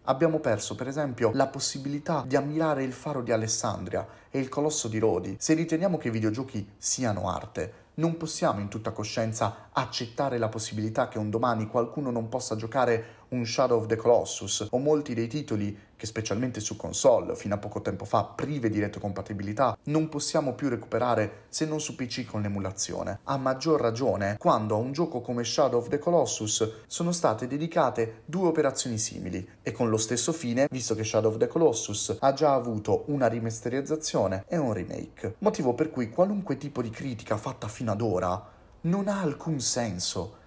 Abbiamo 0.04 0.40
perso, 0.40 0.74
per 0.74 0.88
esempio, 0.88 1.30
la 1.34 1.48
possibilità 1.48 2.24
di 2.26 2.36
ammirare 2.36 2.84
il 2.84 2.94
faro 2.94 3.22
di 3.22 3.32
Alessandria 3.32 4.08
e 4.32 4.40
il 4.40 4.50
colosso 4.50 4.88
di 4.88 4.98
Rodi. 4.98 5.36
Se 5.38 5.54
riteniamo 5.54 5.98
che 5.98 6.08
i 6.08 6.12
videogiochi 6.12 6.68
siano 6.78 7.30
arte, 7.30 7.88
non 8.00 8.16
possiamo 8.16 8.62
in 8.62 8.70
tutta 8.70 8.92
coscienza 8.92 9.68
accettare 9.74 10.38
la 10.38 10.48
possibilità 10.48 11.10
che 11.10 11.20
un 11.20 11.30
domani 11.30 11.68
qualcuno 11.68 12.10
non 12.12 12.30
possa 12.30 12.56
giocare 12.56 13.18
un 13.30 13.46
Shadow 13.46 13.78
of 13.78 13.86
the 13.88 13.96
Colossus 13.96 14.68
o 14.72 14.78
molti 14.78 15.14
dei 15.14 15.28
titoli 15.28 15.78
che 16.00 16.06
specialmente 16.06 16.62
su 16.62 16.78
console 16.78 17.36
fino 17.36 17.56
a 17.56 17.58
poco 17.58 17.82
tempo 17.82 18.06
fa 18.06 18.24
prive 18.24 18.70
di 18.70 18.80
retrocompatibilità 18.80 19.78
non 19.84 20.08
possiamo 20.08 20.54
più 20.54 20.70
recuperare 20.70 21.44
se 21.50 21.66
non 21.66 21.82
su 21.82 21.96
PC 21.96 22.26
con 22.26 22.42
l'emulazione. 22.42 23.20
A 23.26 23.38
maggior 23.38 23.82
ragione 23.82 24.38
quando 24.38 24.76
a 24.76 24.78
un 24.78 24.94
gioco 24.94 25.20
come 25.20 25.44
Shadow 25.44 25.78
of 25.78 25.90
the 25.90 26.00
Colossus 26.00 26.86
sono 26.88 27.12
state 27.12 27.48
dedicate 27.48 28.22
due 28.26 28.48
operazioni 28.48 28.98
simili 28.98 29.46
e 29.62 29.74
con 29.74 29.90
lo 29.90 29.98
stesso 29.98 30.32
fine, 30.32 30.68
visto 30.72 30.96
che 30.96 31.04
Shadow 31.04 31.32
of 31.32 31.38
the 31.38 31.48
Colossus 31.48 32.16
ha 32.20 32.32
già 32.32 32.54
avuto 32.54 33.04
una 33.08 33.28
rimasterizzazione 33.28 34.46
e 34.48 34.56
un 34.56 34.72
remake. 34.72 35.36
Motivo 35.40 35.74
per 35.74 35.92
cui 35.92 36.10
qualunque 36.10 36.56
tipo 36.56 36.82
di 36.82 36.90
critica 36.90 37.36
fatta 37.36 37.68
fino 37.68 37.89
ad 37.90 38.02
ora 38.02 38.58
non 38.82 39.08
ha 39.08 39.22
alcun 39.22 39.60
senso. 39.60 40.38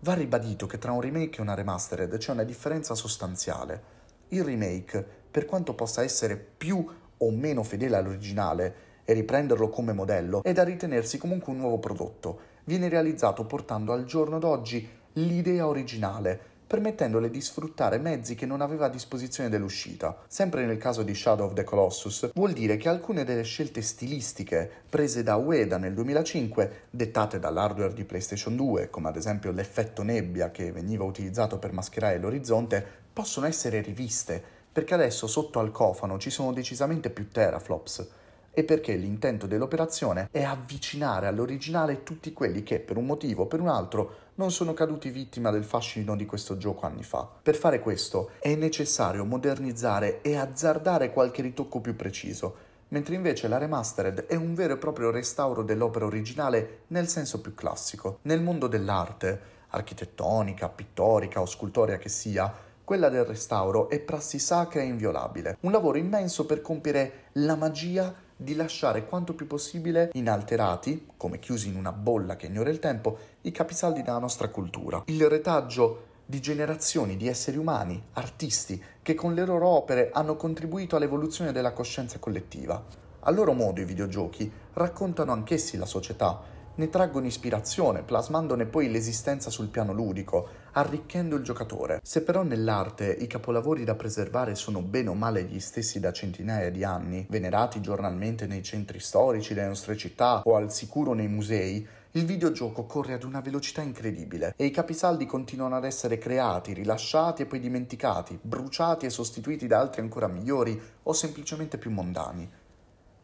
Va 0.00 0.14
ribadito 0.14 0.66
che 0.66 0.78
tra 0.78 0.92
un 0.92 1.00
remake 1.00 1.38
e 1.38 1.42
una 1.42 1.54
remastered 1.54 2.16
c'è 2.16 2.32
una 2.32 2.44
differenza 2.44 2.94
sostanziale. 2.94 3.94
Il 4.28 4.44
remake, 4.44 5.04
per 5.30 5.44
quanto 5.44 5.74
possa 5.74 6.02
essere 6.02 6.36
più 6.36 6.84
o 7.18 7.30
meno 7.30 7.62
fedele 7.62 7.96
all'originale 7.96 8.74
e 9.04 9.12
riprenderlo 9.12 9.68
come 9.68 9.92
modello, 9.92 10.42
è 10.42 10.52
da 10.52 10.64
ritenersi 10.64 11.18
comunque 11.18 11.52
un 11.52 11.58
nuovo 11.58 11.78
prodotto. 11.78 12.40
Viene 12.64 12.88
realizzato 12.88 13.44
portando 13.44 13.92
al 13.92 14.04
giorno 14.04 14.38
d'oggi 14.38 14.88
l'idea 15.14 15.66
originale, 15.66 16.55
permettendole 16.66 17.30
di 17.30 17.40
sfruttare 17.40 17.98
mezzi 17.98 18.34
che 18.34 18.44
non 18.44 18.60
aveva 18.60 18.86
a 18.86 18.90
disposizione 18.90 19.48
dell'uscita. 19.48 20.16
Sempre 20.26 20.66
nel 20.66 20.78
caso 20.78 21.02
di 21.02 21.14
Shadow 21.14 21.46
of 21.46 21.52
the 21.52 21.62
Colossus, 21.62 22.30
vuol 22.34 22.52
dire 22.52 22.76
che 22.76 22.88
alcune 22.88 23.24
delle 23.24 23.44
scelte 23.44 23.82
stilistiche 23.82 24.68
prese 24.88 25.22
da 25.22 25.36
Ueda 25.36 25.78
nel 25.78 25.94
2005, 25.94 26.86
dettate 26.90 27.38
dall'hardware 27.38 27.94
di 27.94 28.04
PlayStation 28.04 28.56
2, 28.56 28.90
come 28.90 29.08
ad 29.08 29.16
esempio 29.16 29.52
l'effetto 29.52 30.02
nebbia 30.02 30.50
che 30.50 30.72
veniva 30.72 31.04
utilizzato 31.04 31.58
per 31.58 31.72
mascherare 31.72 32.18
l'orizzonte, 32.18 32.84
possono 33.12 33.46
essere 33.46 33.80
riviste, 33.80 34.42
perché 34.72 34.94
adesso 34.94 35.26
sotto 35.26 35.60
al 35.60 35.70
cofano 35.70 36.18
ci 36.18 36.30
sono 36.30 36.52
decisamente 36.52 37.10
più 37.10 37.30
teraflops 37.30 38.24
e 38.58 38.64
perché 38.64 38.94
l'intento 38.94 39.46
dell'operazione 39.46 40.30
è 40.30 40.42
avvicinare 40.42 41.26
all'originale 41.26 42.02
tutti 42.02 42.32
quelli 42.32 42.62
che, 42.62 42.80
per 42.80 42.96
un 42.96 43.04
motivo 43.04 43.42
o 43.42 43.46
per 43.46 43.60
un 43.60 43.68
altro, 43.68 44.30
non 44.36 44.50
sono 44.50 44.72
caduti 44.72 45.10
vittima 45.10 45.50
del 45.50 45.62
fascino 45.62 46.16
di 46.16 46.24
questo 46.24 46.56
gioco 46.56 46.86
anni 46.86 47.02
fa. 47.02 47.28
Per 47.42 47.54
fare 47.54 47.80
questo 47.80 48.30
è 48.38 48.54
necessario 48.54 49.26
modernizzare 49.26 50.22
e 50.22 50.36
azzardare 50.36 51.12
qualche 51.12 51.42
ritocco 51.42 51.82
più 51.82 51.94
preciso, 51.96 52.56
mentre 52.88 53.14
invece 53.14 53.46
la 53.46 53.58
remastered 53.58 54.24
è 54.24 54.36
un 54.36 54.54
vero 54.54 54.72
e 54.72 54.78
proprio 54.78 55.10
restauro 55.10 55.62
dell'opera 55.62 56.06
originale 56.06 56.84
nel 56.86 57.08
senso 57.08 57.42
più 57.42 57.52
classico. 57.52 58.20
Nel 58.22 58.40
mondo 58.40 58.68
dell'arte, 58.68 59.38
architettonica, 59.68 60.70
pittorica 60.70 61.42
o 61.42 61.46
scultoria 61.46 61.98
che 61.98 62.08
sia, 62.08 62.50
quella 62.82 63.10
del 63.10 63.26
restauro 63.26 63.90
è 63.90 64.00
prassi 64.00 64.38
sacra 64.38 64.80
e 64.80 64.86
inviolabile, 64.86 65.58
un 65.60 65.72
lavoro 65.72 65.98
immenso 65.98 66.46
per 66.46 66.62
compiere 66.62 67.24
la 67.32 67.56
magia 67.56 68.24
di 68.36 68.54
lasciare 68.54 69.06
quanto 69.06 69.34
più 69.34 69.46
possibile 69.46 70.10
inalterati, 70.12 71.08
come 71.16 71.38
chiusi 71.38 71.68
in 71.68 71.76
una 71.76 71.92
bolla 71.92 72.36
che 72.36 72.46
ignora 72.46 72.68
il 72.68 72.78
tempo, 72.78 73.18
i 73.42 73.50
capisaldi 73.50 74.02
della 74.02 74.18
nostra 74.18 74.48
cultura. 74.48 75.02
Il 75.06 75.26
retaggio 75.28 76.14
di 76.26 76.40
generazioni 76.40 77.16
di 77.16 77.28
esseri 77.28 77.56
umani, 77.56 78.02
artisti, 78.14 78.82
che 79.00 79.14
con 79.14 79.32
le 79.32 79.46
loro 79.46 79.68
opere 79.68 80.10
hanno 80.12 80.36
contribuito 80.36 80.96
all'evoluzione 80.96 81.52
della 81.52 81.72
coscienza 81.72 82.18
collettiva. 82.18 82.84
A 83.20 83.30
loro 83.30 83.52
modo 83.54 83.80
i 83.80 83.84
videogiochi 83.84 84.50
raccontano 84.74 85.32
anch'essi 85.32 85.76
la 85.76 85.86
società, 85.86 86.40
ne 86.76 86.88
traggono 86.88 87.26
ispirazione, 87.26 88.02
plasmandone 88.02 88.66
poi 88.66 88.90
l'esistenza 88.90 89.50
sul 89.50 89.68
piano 89.68 89.92
ludico, 89.92 90.48
arricchendo 90.72 91.36
il 91.36 91.42
giocatore. 91.42 92.00
Se 92.02 92.22
però 92.22 92.42
nell'arte 92.42 93.10
i 93.10 93.26
capolavori 93.26 93.84
da 93.84 93.94
preservare 93.94 94.54
sono 94.54 94.82
bene 94.82 95.08
o 95.08 95.14
male 95.14 95.44
gli 95.44 95.60
stessi 95.60 96.00
da 96.00 96.12
centinaia 96.12 96.70
di 96.70 96.84
anni, 96.84 97.26
venerati 97.28 97.80
giornalmente 97.80 98.46
nei 98.46 98.62
centri 98.62 99.00
storici 99.00 99.54
delle 99.54 99.68
nostre 99.68 99.96
città 99.96 100.42
o 100.44 100.56
al 100.56 100.72
sicuro 100.72 101.14
nei 101.14 101.28
musei, 101.28 101.86
il 102.12 102.24
videogioco 102.24 102.84
corre 102.84 103.12
ad 103.12 103.24
una 103.24 103.40
velocità 103.40 103.82
incredibile 103.82 104.54
e 104.56 104.64
i 104.64 104.70
capisaldi 104.70 105.26
continuano 105.26 105.76
ad 105.76 105.84
essere 105.84 106.16
creati, 106.16 106.72
rilasciati 106.72 107.42
e 107.42 107.46
poi 107.46 107.60
dimenticati, 107.60 108.38
bruciati 108.40 109.04
e 109.04 109.10
sostituiti 109.10 109.66
da 109.66 109.80
altri 109.80 110.00
ancora 110.00 110.26
migliori 110.26 110.80
o 111.02 111.12
semplicemente 111.12 111.76
più 111.76 111.90
mondani 111.90 112.50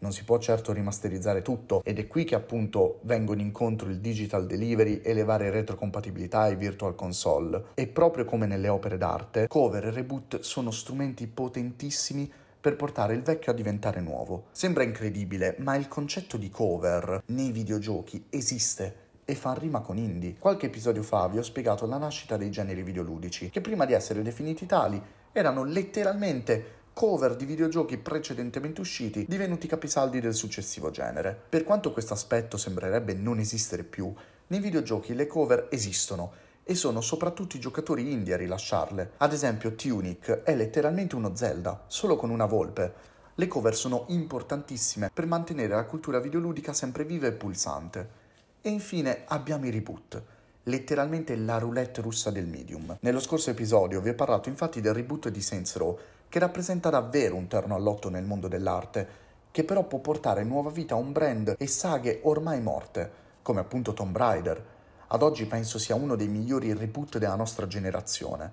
non 0.02 0.12
si 0.12 0.24
può 0.24 0.38
certo 0.38 0.72
rimasterizzare 0.72 1.42
tutto 1.42 1.82
ed 1.84 1.98
è 1.98 2.06
qui 2.06 2.24
che 2.24 2.34
appunto 2.34 3.00
vengono 3.02 3.40
incontro 3.40 3.88
il 3.88 4.00
digital 4.00 4.46
delivery 4.46 5.00
e 5.00 5.14
le 5.14 5.24
varie 5.24 5.50
retrocompatibilità 5.50 6.48
e 6.48 6.56
virtual 6.56 6.94
console. 6.94 7.64
E 7.74 7.86
proprio 7.86 8.24
come 8.24 8.46
nelle 8.46 8.68
opere 8.68 8.98
d'arte, 8.98 9.46
cover 9.48 9.86
e 9.86 9.90
reboot 9.90 10.40
sono 10.40 10.70
strumenti 10.70 11.26
potentissimi 11.26 12.30
per 12.60 12.76
portare 12.76 13.14
il 13.14 13.22
vecchio 13.22 13.52
a 13.52 13.54
diventare 13.54 14.00
nuovo. 14.00 14.44
Sembra 14.52 14.84
incredibile, 14.84 15.56
ma 15.58 15.74
il 15.74 15.88
concetto 15.88 16.36
di 16.36 16.48
cover 16.48 17.22
nei 17.26 17.50
videogiochi 17.50 18.26
esiste 18.30 19.00
e 19.24 19.34
fa 19.34 19.54
rima 19.54 19.80
con 19.80 19.96
indie. 19.96 20.36
Qualche 20.38 20.66
episodio 20.66 21.02
fa 21.02 21.26
vi 21.28 21.38
ho 21.38 21.42
spiegato 21.42 21.86
la 21.86 21.96
nascita 21.96 22.36
dei 22.36 22.50
generi 22.50 22.82
videoludici, 22.82 23.50
che 23.50 23.60
prima 23.60 23.84
di 23.84 23.92
essere 23.92 24.22
definiti 24.22 24.66
tali 24.66 25.00
erano 25.32 25.64
letteralmente 25.64 26.80
cover 26.92 27.36
di 27.36 27.44
videogiochi 27.44 27.96
precedentemente 27.96 28.80
usciti 28.80 29.24
divenuti 29.28 29.66
capisaldi 29.66 30.20
del 30.20 30.34
successivo 30.34 30.90
genere. 30.90 31.38
Per 31.48 31.64
quanto 31.64 31.92
questo 31.92 32.12
aspetto 32.12 32.56
sembrerebbe 32.56 33.14
non 33.14 33.38
esistere 33.38 33.82
più, 33.82 34.12
nei 34.48 34.60
videogiochi 34.60 35.14
le 35.14 35.26
cover 35.26 35.68
esistono 35.70 36.32
e 36.64 36.74
sono 36.74 37.00
soprattutto 37.00 37.56
i 37.56 37.60
giocatori 37.60 38.12
indie 38.12 38.34
a 38.34 38.36
rilasciarle. 38.36 39.12
Ad 39.16 39.32
esempio 39.32 39.74
Tunic 39.74 40.42
è 40.42 40.54
letteralmente 40.54 41.16
uno 41.16 41.34
Zelda, 41.34 41.84
solo 41.86 42.16
con 42.16 42.30
una 42.30 42.46
volpe. 42.46 43.10
Le 43.34 43.46
cover 43.46 43.74
sono 43.74 44.04
importantissime 44.08 45.10
per 45.12 45.26
mantenere 45.26 45.74
la 45.74 45.84
cultura 45.84 46.20
videoludica 46.20 46.72
sempre 46.72 47.04
viva 47.04 47.26
e 47.26 47.32
pulsante. 47.32 48.20
E 48.60 48.68
infine 48.68 49.22
abbiamo 49.26 49.66
i 49.66 49.70
reboot 49.70 50.22
letteralmente 50.64 51.34
la 51.36 51.58
roulette 51.58 52.00
russa 52.00 52.30
del 52.30 52.46
medium. 52.46 52.96
Nello 53.00 53.20
scorso 53.20 53.50
episodio 53.50 54.00
vi 54.00 54.10
ho 54.10 54.14
parlato 54.14 54.48
infatti 54.48 54.80
del 54.80 54.94
reboot 54.94 55.28
di 55.28 55.40
Saints 55.40 55.76
Row, 55.76 55.98
che 56.32 56.38
rappresenta 56.38 56.88
davvero 56.88 57.36
un 57.36 57.46
terno 57.46 57.74
all'otto 57.74 58.08
nel 58.08 58.24
mondo 58.24 58.48
dell'arte, 58.48 59.06
che 59.50 59.64
però 59.64 59.84
può 59.84 59.98
portare 59.98 60.44
nuova 60.44 60.70
vita 60.70 60.94
a 60.94 60.96
un 60.96 61.12
brand 61.12 61.56
e 61.58 61.66
saghe 61.66 62.20
ormai 62.22 62.58
morte, 62.62 63.10
come 63.42 63.60
appunto 63.60 63.92
Tomb 63.92 64.16
Raider. 64.16 64.64
Ad 65.08 65.20
oggi 65.20 65.44
penso 65.44 65.78
sia 65.78 65.94
uno 65.94 66.16
dei 66.16 66.28
migliori 66.28 66.72
reboot 66.72 67.18
della 67.18 67.34
nostra 67.34 67.66
generazione. 67.66 68.50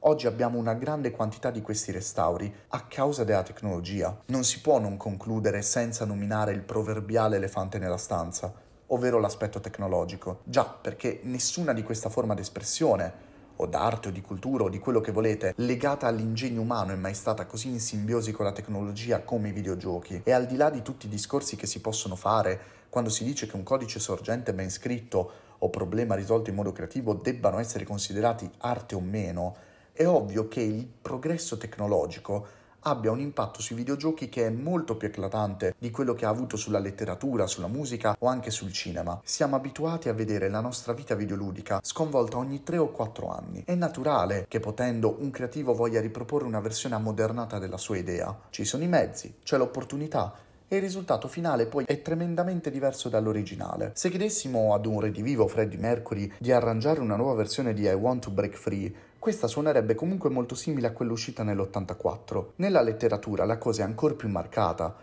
Oggi 0.00 0.26
abbiamo 0.26 0.58
una 0.58 0.74
grande 0.74 1.10
quantità 1.10 1.50
di 1.50 1.62
questi 1.62 1.90
restauri 1.90 2.54
a 2.68 2.82
causa 2.82 3.24
della 3.24 3.42
tecnologia. 3.42 4.14
Non 4.26 4.44
si 4.44 4.60
può 4.60 4.78
non 4.78 4.98
concludere 4.98 5.62
senza 5.62 6.04
nominare 6.04 6.52
il 6.52 6.60
proverbiale 6.60 7.36
elefante 7.36 7.78
nella 7.78 7.96
stanza, 7.96 8.52
ovvero 8.88 9.18
l'aspetto 9.20 9.58
tecnologico. 9.60 10.40
Già, 10.44 10.66
perché 10.66 11.20
nessuna 11.22 11.72
di 11.72 11.82
questa 11.82 12.10
forma 12.10 12.34
d'espressione, 12.34 13.25
o 13.56 13.66
d'arte 13.66 14.08
o 14.08 14.10
di 14.10 14.20
cultura 14.20 14.64
o 14.64 14.68
di 14.68 14.78
quello 14.78 15.00
che 15.00 15.12
volete, 15.12 15.52
legata 15.56 16.06
all'ingegno 16.06 16.60
umano 16.60 16.92
è 16.92 16.96
mai 16.96 17.14
stata 17.14 17.46
così 17.46 17.68
in 17.68 17.80
simbiosi 17.80 18.32
con 18.32 18.44
la 18.44 18.52
tecnologia 18.52 19.22
come 19.22 19.48
i 19.48 19.52
videogiochi. 19.52 20.22
E 20.24 20.32
al 20.32 20.46
di 20.46 20.56
là 20.56 20.70
di 20.70 20.82
tutti 20.82 21.06
i 21.06 21.10
discorsi 21.10 21.56
che 21.56 21.66
si 21.66 21.80
possono 21.80 22.16
fare 22.16 22.74
quando 22.88 23.10
si 23.10 23.24
dice 23.24 23.46
che 23.46 23.56
un 23.56 23.62
codice 23.62 23.98
sorgente 23.98 24.54
ben 24.54 24.70
scritto 24.70 25.30
o 25.58 25.70
problema 25.70 26.14
risolto 26.14 26.50
in 26.50 26.56
modo 26.56 26.72
creativo 26.72 27.14
debbano 27.14 27.58
essere 27.58 27.84
considerati 27.84 28.50
arte 28.58 28.94
o 28.94 29.00
meno, 29.00 29.56
è 29.92 30.06
ovvio 30.06 30.48
che 30.48 30.60
il 30.60 30.86
progresso 30.86 31.56
tecnologico 31.56 32.64
abbia 32.80 33.10
un 33.10 33.20
impatto 33.20 33.60
sui 33.60 33.76
videogiochi 33.76 34.28
che 34.28 34.46
è 34.46 34.50
molto 34.50 34.96
più 34.96 35.08
eclatante 35.08 35.74
di 35.78 35.90
quello 35.90 36.14
che 36.14 36.24
ha 36.24 36.28
avuto 36.28 36.56
sulla 36.56 36.78
letteratura, 36.78 37.46
sulla 37.46 37.66
musica 37.66 38.16
o 38.18 38.26
anche 38.26 38.50
sul 38.50 38.72
cinema. 38.72 39.20
Siamo 39.24 39.56
abituati 39.56 40.08
a 40.08 40.12
vedere 40.12 40.48
la 40.48 40.60
nostra 40.60 40.92
vita 40.92 41.14
videoludica 41.14 41.80
sconvolta 41.82 42.36
ogni 42.36 42.62
3 42.62 42.78
o 42.78 42.88
4 42.90 43.28
anni. 43.28 43.62
È 43.64 43.74
naturale 43.74 44.46
che 44.48 44.60
potendo 44.60 45.16
un 45.18 45.30
creativo 45.30 45.74
voglia 45.74 46.00
riproporre 46.00 46.46
una 46.46 46.60
versione 46.60 46.94
ammodernata 46.94 47.58
della 47.58 47.78
sua 47.78 47.96
idea. 47.96 48.36
Ci 48.50 48.64
sono 48.64 48.84
i 48.84 48.88
mezzi, 48.88 49.36
c'è 49.42 49.56
l'opportunità, 49.56 50.34
e 50.68 50.76
il 50.76 50.82
risultato 50.82 51.28
finale 51.28 51.66
poi 51.66 51.84
è 51.84 52.02
tremendamente 52.02 52.70
diverso 52.70 53.08
dall'originale. 53.08 53.92
Se 53.94 54.10
chiedessimo 54.10 54.74
ad 54.74 54.86
un 54.86 55.00
redivivo 55.00 55.46
Freddie 55.46 55.78
Mercury 55.78 56.32
di 56.38 56.50
arrangiare 56.50 57.00
una 57.00 57.16
nuova 57.16 57.34
versione 57.34 57.72
di 57.72 57.82
I 57.82 57.92
Want 57.92 58.24
to 58.24 58.30
Break 58.30 58.54
Free, 58.54 58.92
questa 59.18 59.46
suonerebbe 59.46 59.94
comunque 59.94 60.30
molto 60.30 60.54
simile 60.54 60.88
a 60.88 60.92
quella 60.92 61.12
uscita 61.12 61.42
nell'84. 61.42 62.52
Nella 62.56 62.82
letteratura 62.82 63.44
la 63.44 63.58
cosa 63.58 63.82
è 63.82 63.84
ancora 63.84 64.14
più 64.14 64.28
marcata. 64.28 64.94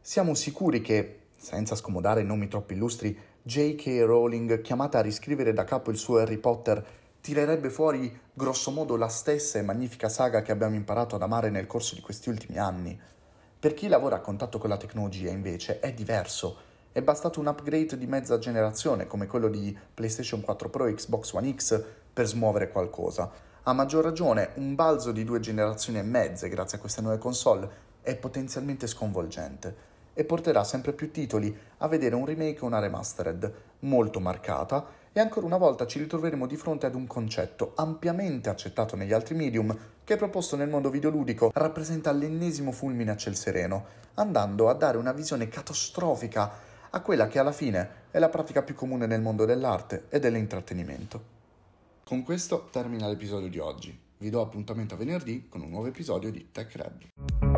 Siamo 0.00 0.34
sicuri 0.34 0.80
che, 0.80 1.18
senza 1.36 1.76
scomodare 1.76 2.22
nomi 2.22 2.48
troppo 2.48 2.72
illustri, 2.72 3.16
J.K. 3.42 4.02
Rowling, 4.04 4.60
chiamata 4.60 4.98
a 4.98 5.02
riscrivere 5.02 5.52
da 5.52 5.64
capo 5.64 5.90
il 5.90 5.96
suo 5.96 6.18
Harry 6.18 6.38
Potter, 6.38 6.84
tirerebbe 7.20 7.70
fuori 7.70 8.16
grossomodo 8.32 8.96
la 8.96 9.08
stessa 9.08 9.58
e 9.58 9.62
magnifica 9.62 10.08
saga 10.08 10.42
che 10.42 10.52
abbiamo 10.52 10.74
imparato 10.74 11.14
ad 11.14 11.22
amare 11.22 11.50
nel 11.50 11.66
corso 11.66 11.94
di 11.94 12.00
questi 12.00 12.28
ultimi 12.28 12.58
anni. 12.58 12.98
Per 13.60 13.74
chi 13.74 13.88
lavora 13.88 14.16
a 14.16 14.20
contatto 14.20 14.58
con 14.58 14.70
la 14.70 14.76
tecnologia, 14.76 15.30
invece, 15.30 15.80
è 15.80 15.92
diverso. 15.92 16.56
È 16.90 17.02
bastato 17.02 17.40
un 17.40 17.46
upgrade 17.46 17.98
di 17.98 18.06
mezza 18.06 18.38
generazione, 18.38 19.06
come 19.06 19.26
quello 19.26 19.48
di 19.48 19.76
PlayStation 19.94 20.40
4 20.40 20.68
Pro 20.68 20.86
e 20.86 20.94
Xbox 20.94 21.32
One 21.32 21.54
X, 21.54 21.82
per 22.12 22.26
smuovere 22.26 22.70
qualcosa. 22.70 23.30
A 23.68 23.74
maggior 23.74 24.02
ragione, 24.02 24.52
un 24.54 24.74
balzo 24.74 25.12
di 25.12 25.24
due 25.24 25.40
generazioni 25.40 25.98
e 25.98 26.02
mezze 26.02 26.48
grazie 26.48 26.78
a 26.78 26.80
queste 26.80 27.02
nuove 27.02 27.18
console 27.18 27.68
è 28.00 28.16
potenzialmente 28.16 28.86
sconvolgente 28.86 29.76
e 30.14 30.24
porterà 30.24 30.64
sempre 30.64 30.94
più 30.94 31.10
titoli 31.10 31.54
a 31.76 31.86
vedere 31.86 32.14
un 32.14 32.24
remake 32.24 32.60
o 32.62 32.66
una 32.66 32.78
remastered 32.78 33.52
molto 33.80 34.20
marcata 34.20 34.86
e 35.12 35.20
ancora 35.20 35.44
una 35.44 35.58
volta 35.58 35.86
ci 35.86 35.98
ritroveremo 35.98 36.46
di 36.46 36.56
fronte 36.56 36.86
ad 36.86 36.94
un 36.94 37.06
concetto 37.06 37.72
ampiamente 37.74 38.48
accettato 38.48 38.96
negli 38.96 39.12
altri 39.12 39.34
medium 39.34 39.76
che 40.02 40.16
proposto 40.16 40.56
nel 40.56 40.70
mondo 40.70 40.88
videoludico 40.88 41.50
rappresenta 41.52 42.10
l'ennesimo 42.10 42.72
fulmine 42.72 43.10
a 43.10 43.16
ciel 43.16 43.36
sereno, 43.36 43.84
andando 44.14 44.70
a 44.70 44.72
dare 44.72 44.96
una 44.96 45.12
visione 45.12 45.48
catastrofica 45.48 46.52
a 46.88 47.00
quella 47.02 47.28
che 47.28 47.38
alla 47.38 47.52
fine 47.52 48.06
è 48.10 48.18
la 48.18 48.30
pratica 48.30 48.62
più 48.62 48.74
comune 48.74 49.04
nel 49.04 49.20
mondo 49.20 49.44
dell'arte 49.44 50.06
e 50.08 50.18
dell'intrattenimento. 50.20 51.36
Con 52.08 52.22
questo 52.22 52.68
termina 52.72 53.06
l'episodio 53.06 53.50
di 53.50 53.58
oggi. 53.58 53.94
Vi 54.16 54.30
do 54.30 54.40
appuntamento 54.40 54.94
a 54.94 54.96
venerdì 54.96 55.46
con 55.46 55.60
un 55.60 55.68
nuovo 55.68 55.88
episodio 55.88 56.30
di 56.30 56.48
Tech 56.50 56.74
Red. 56.74 57.57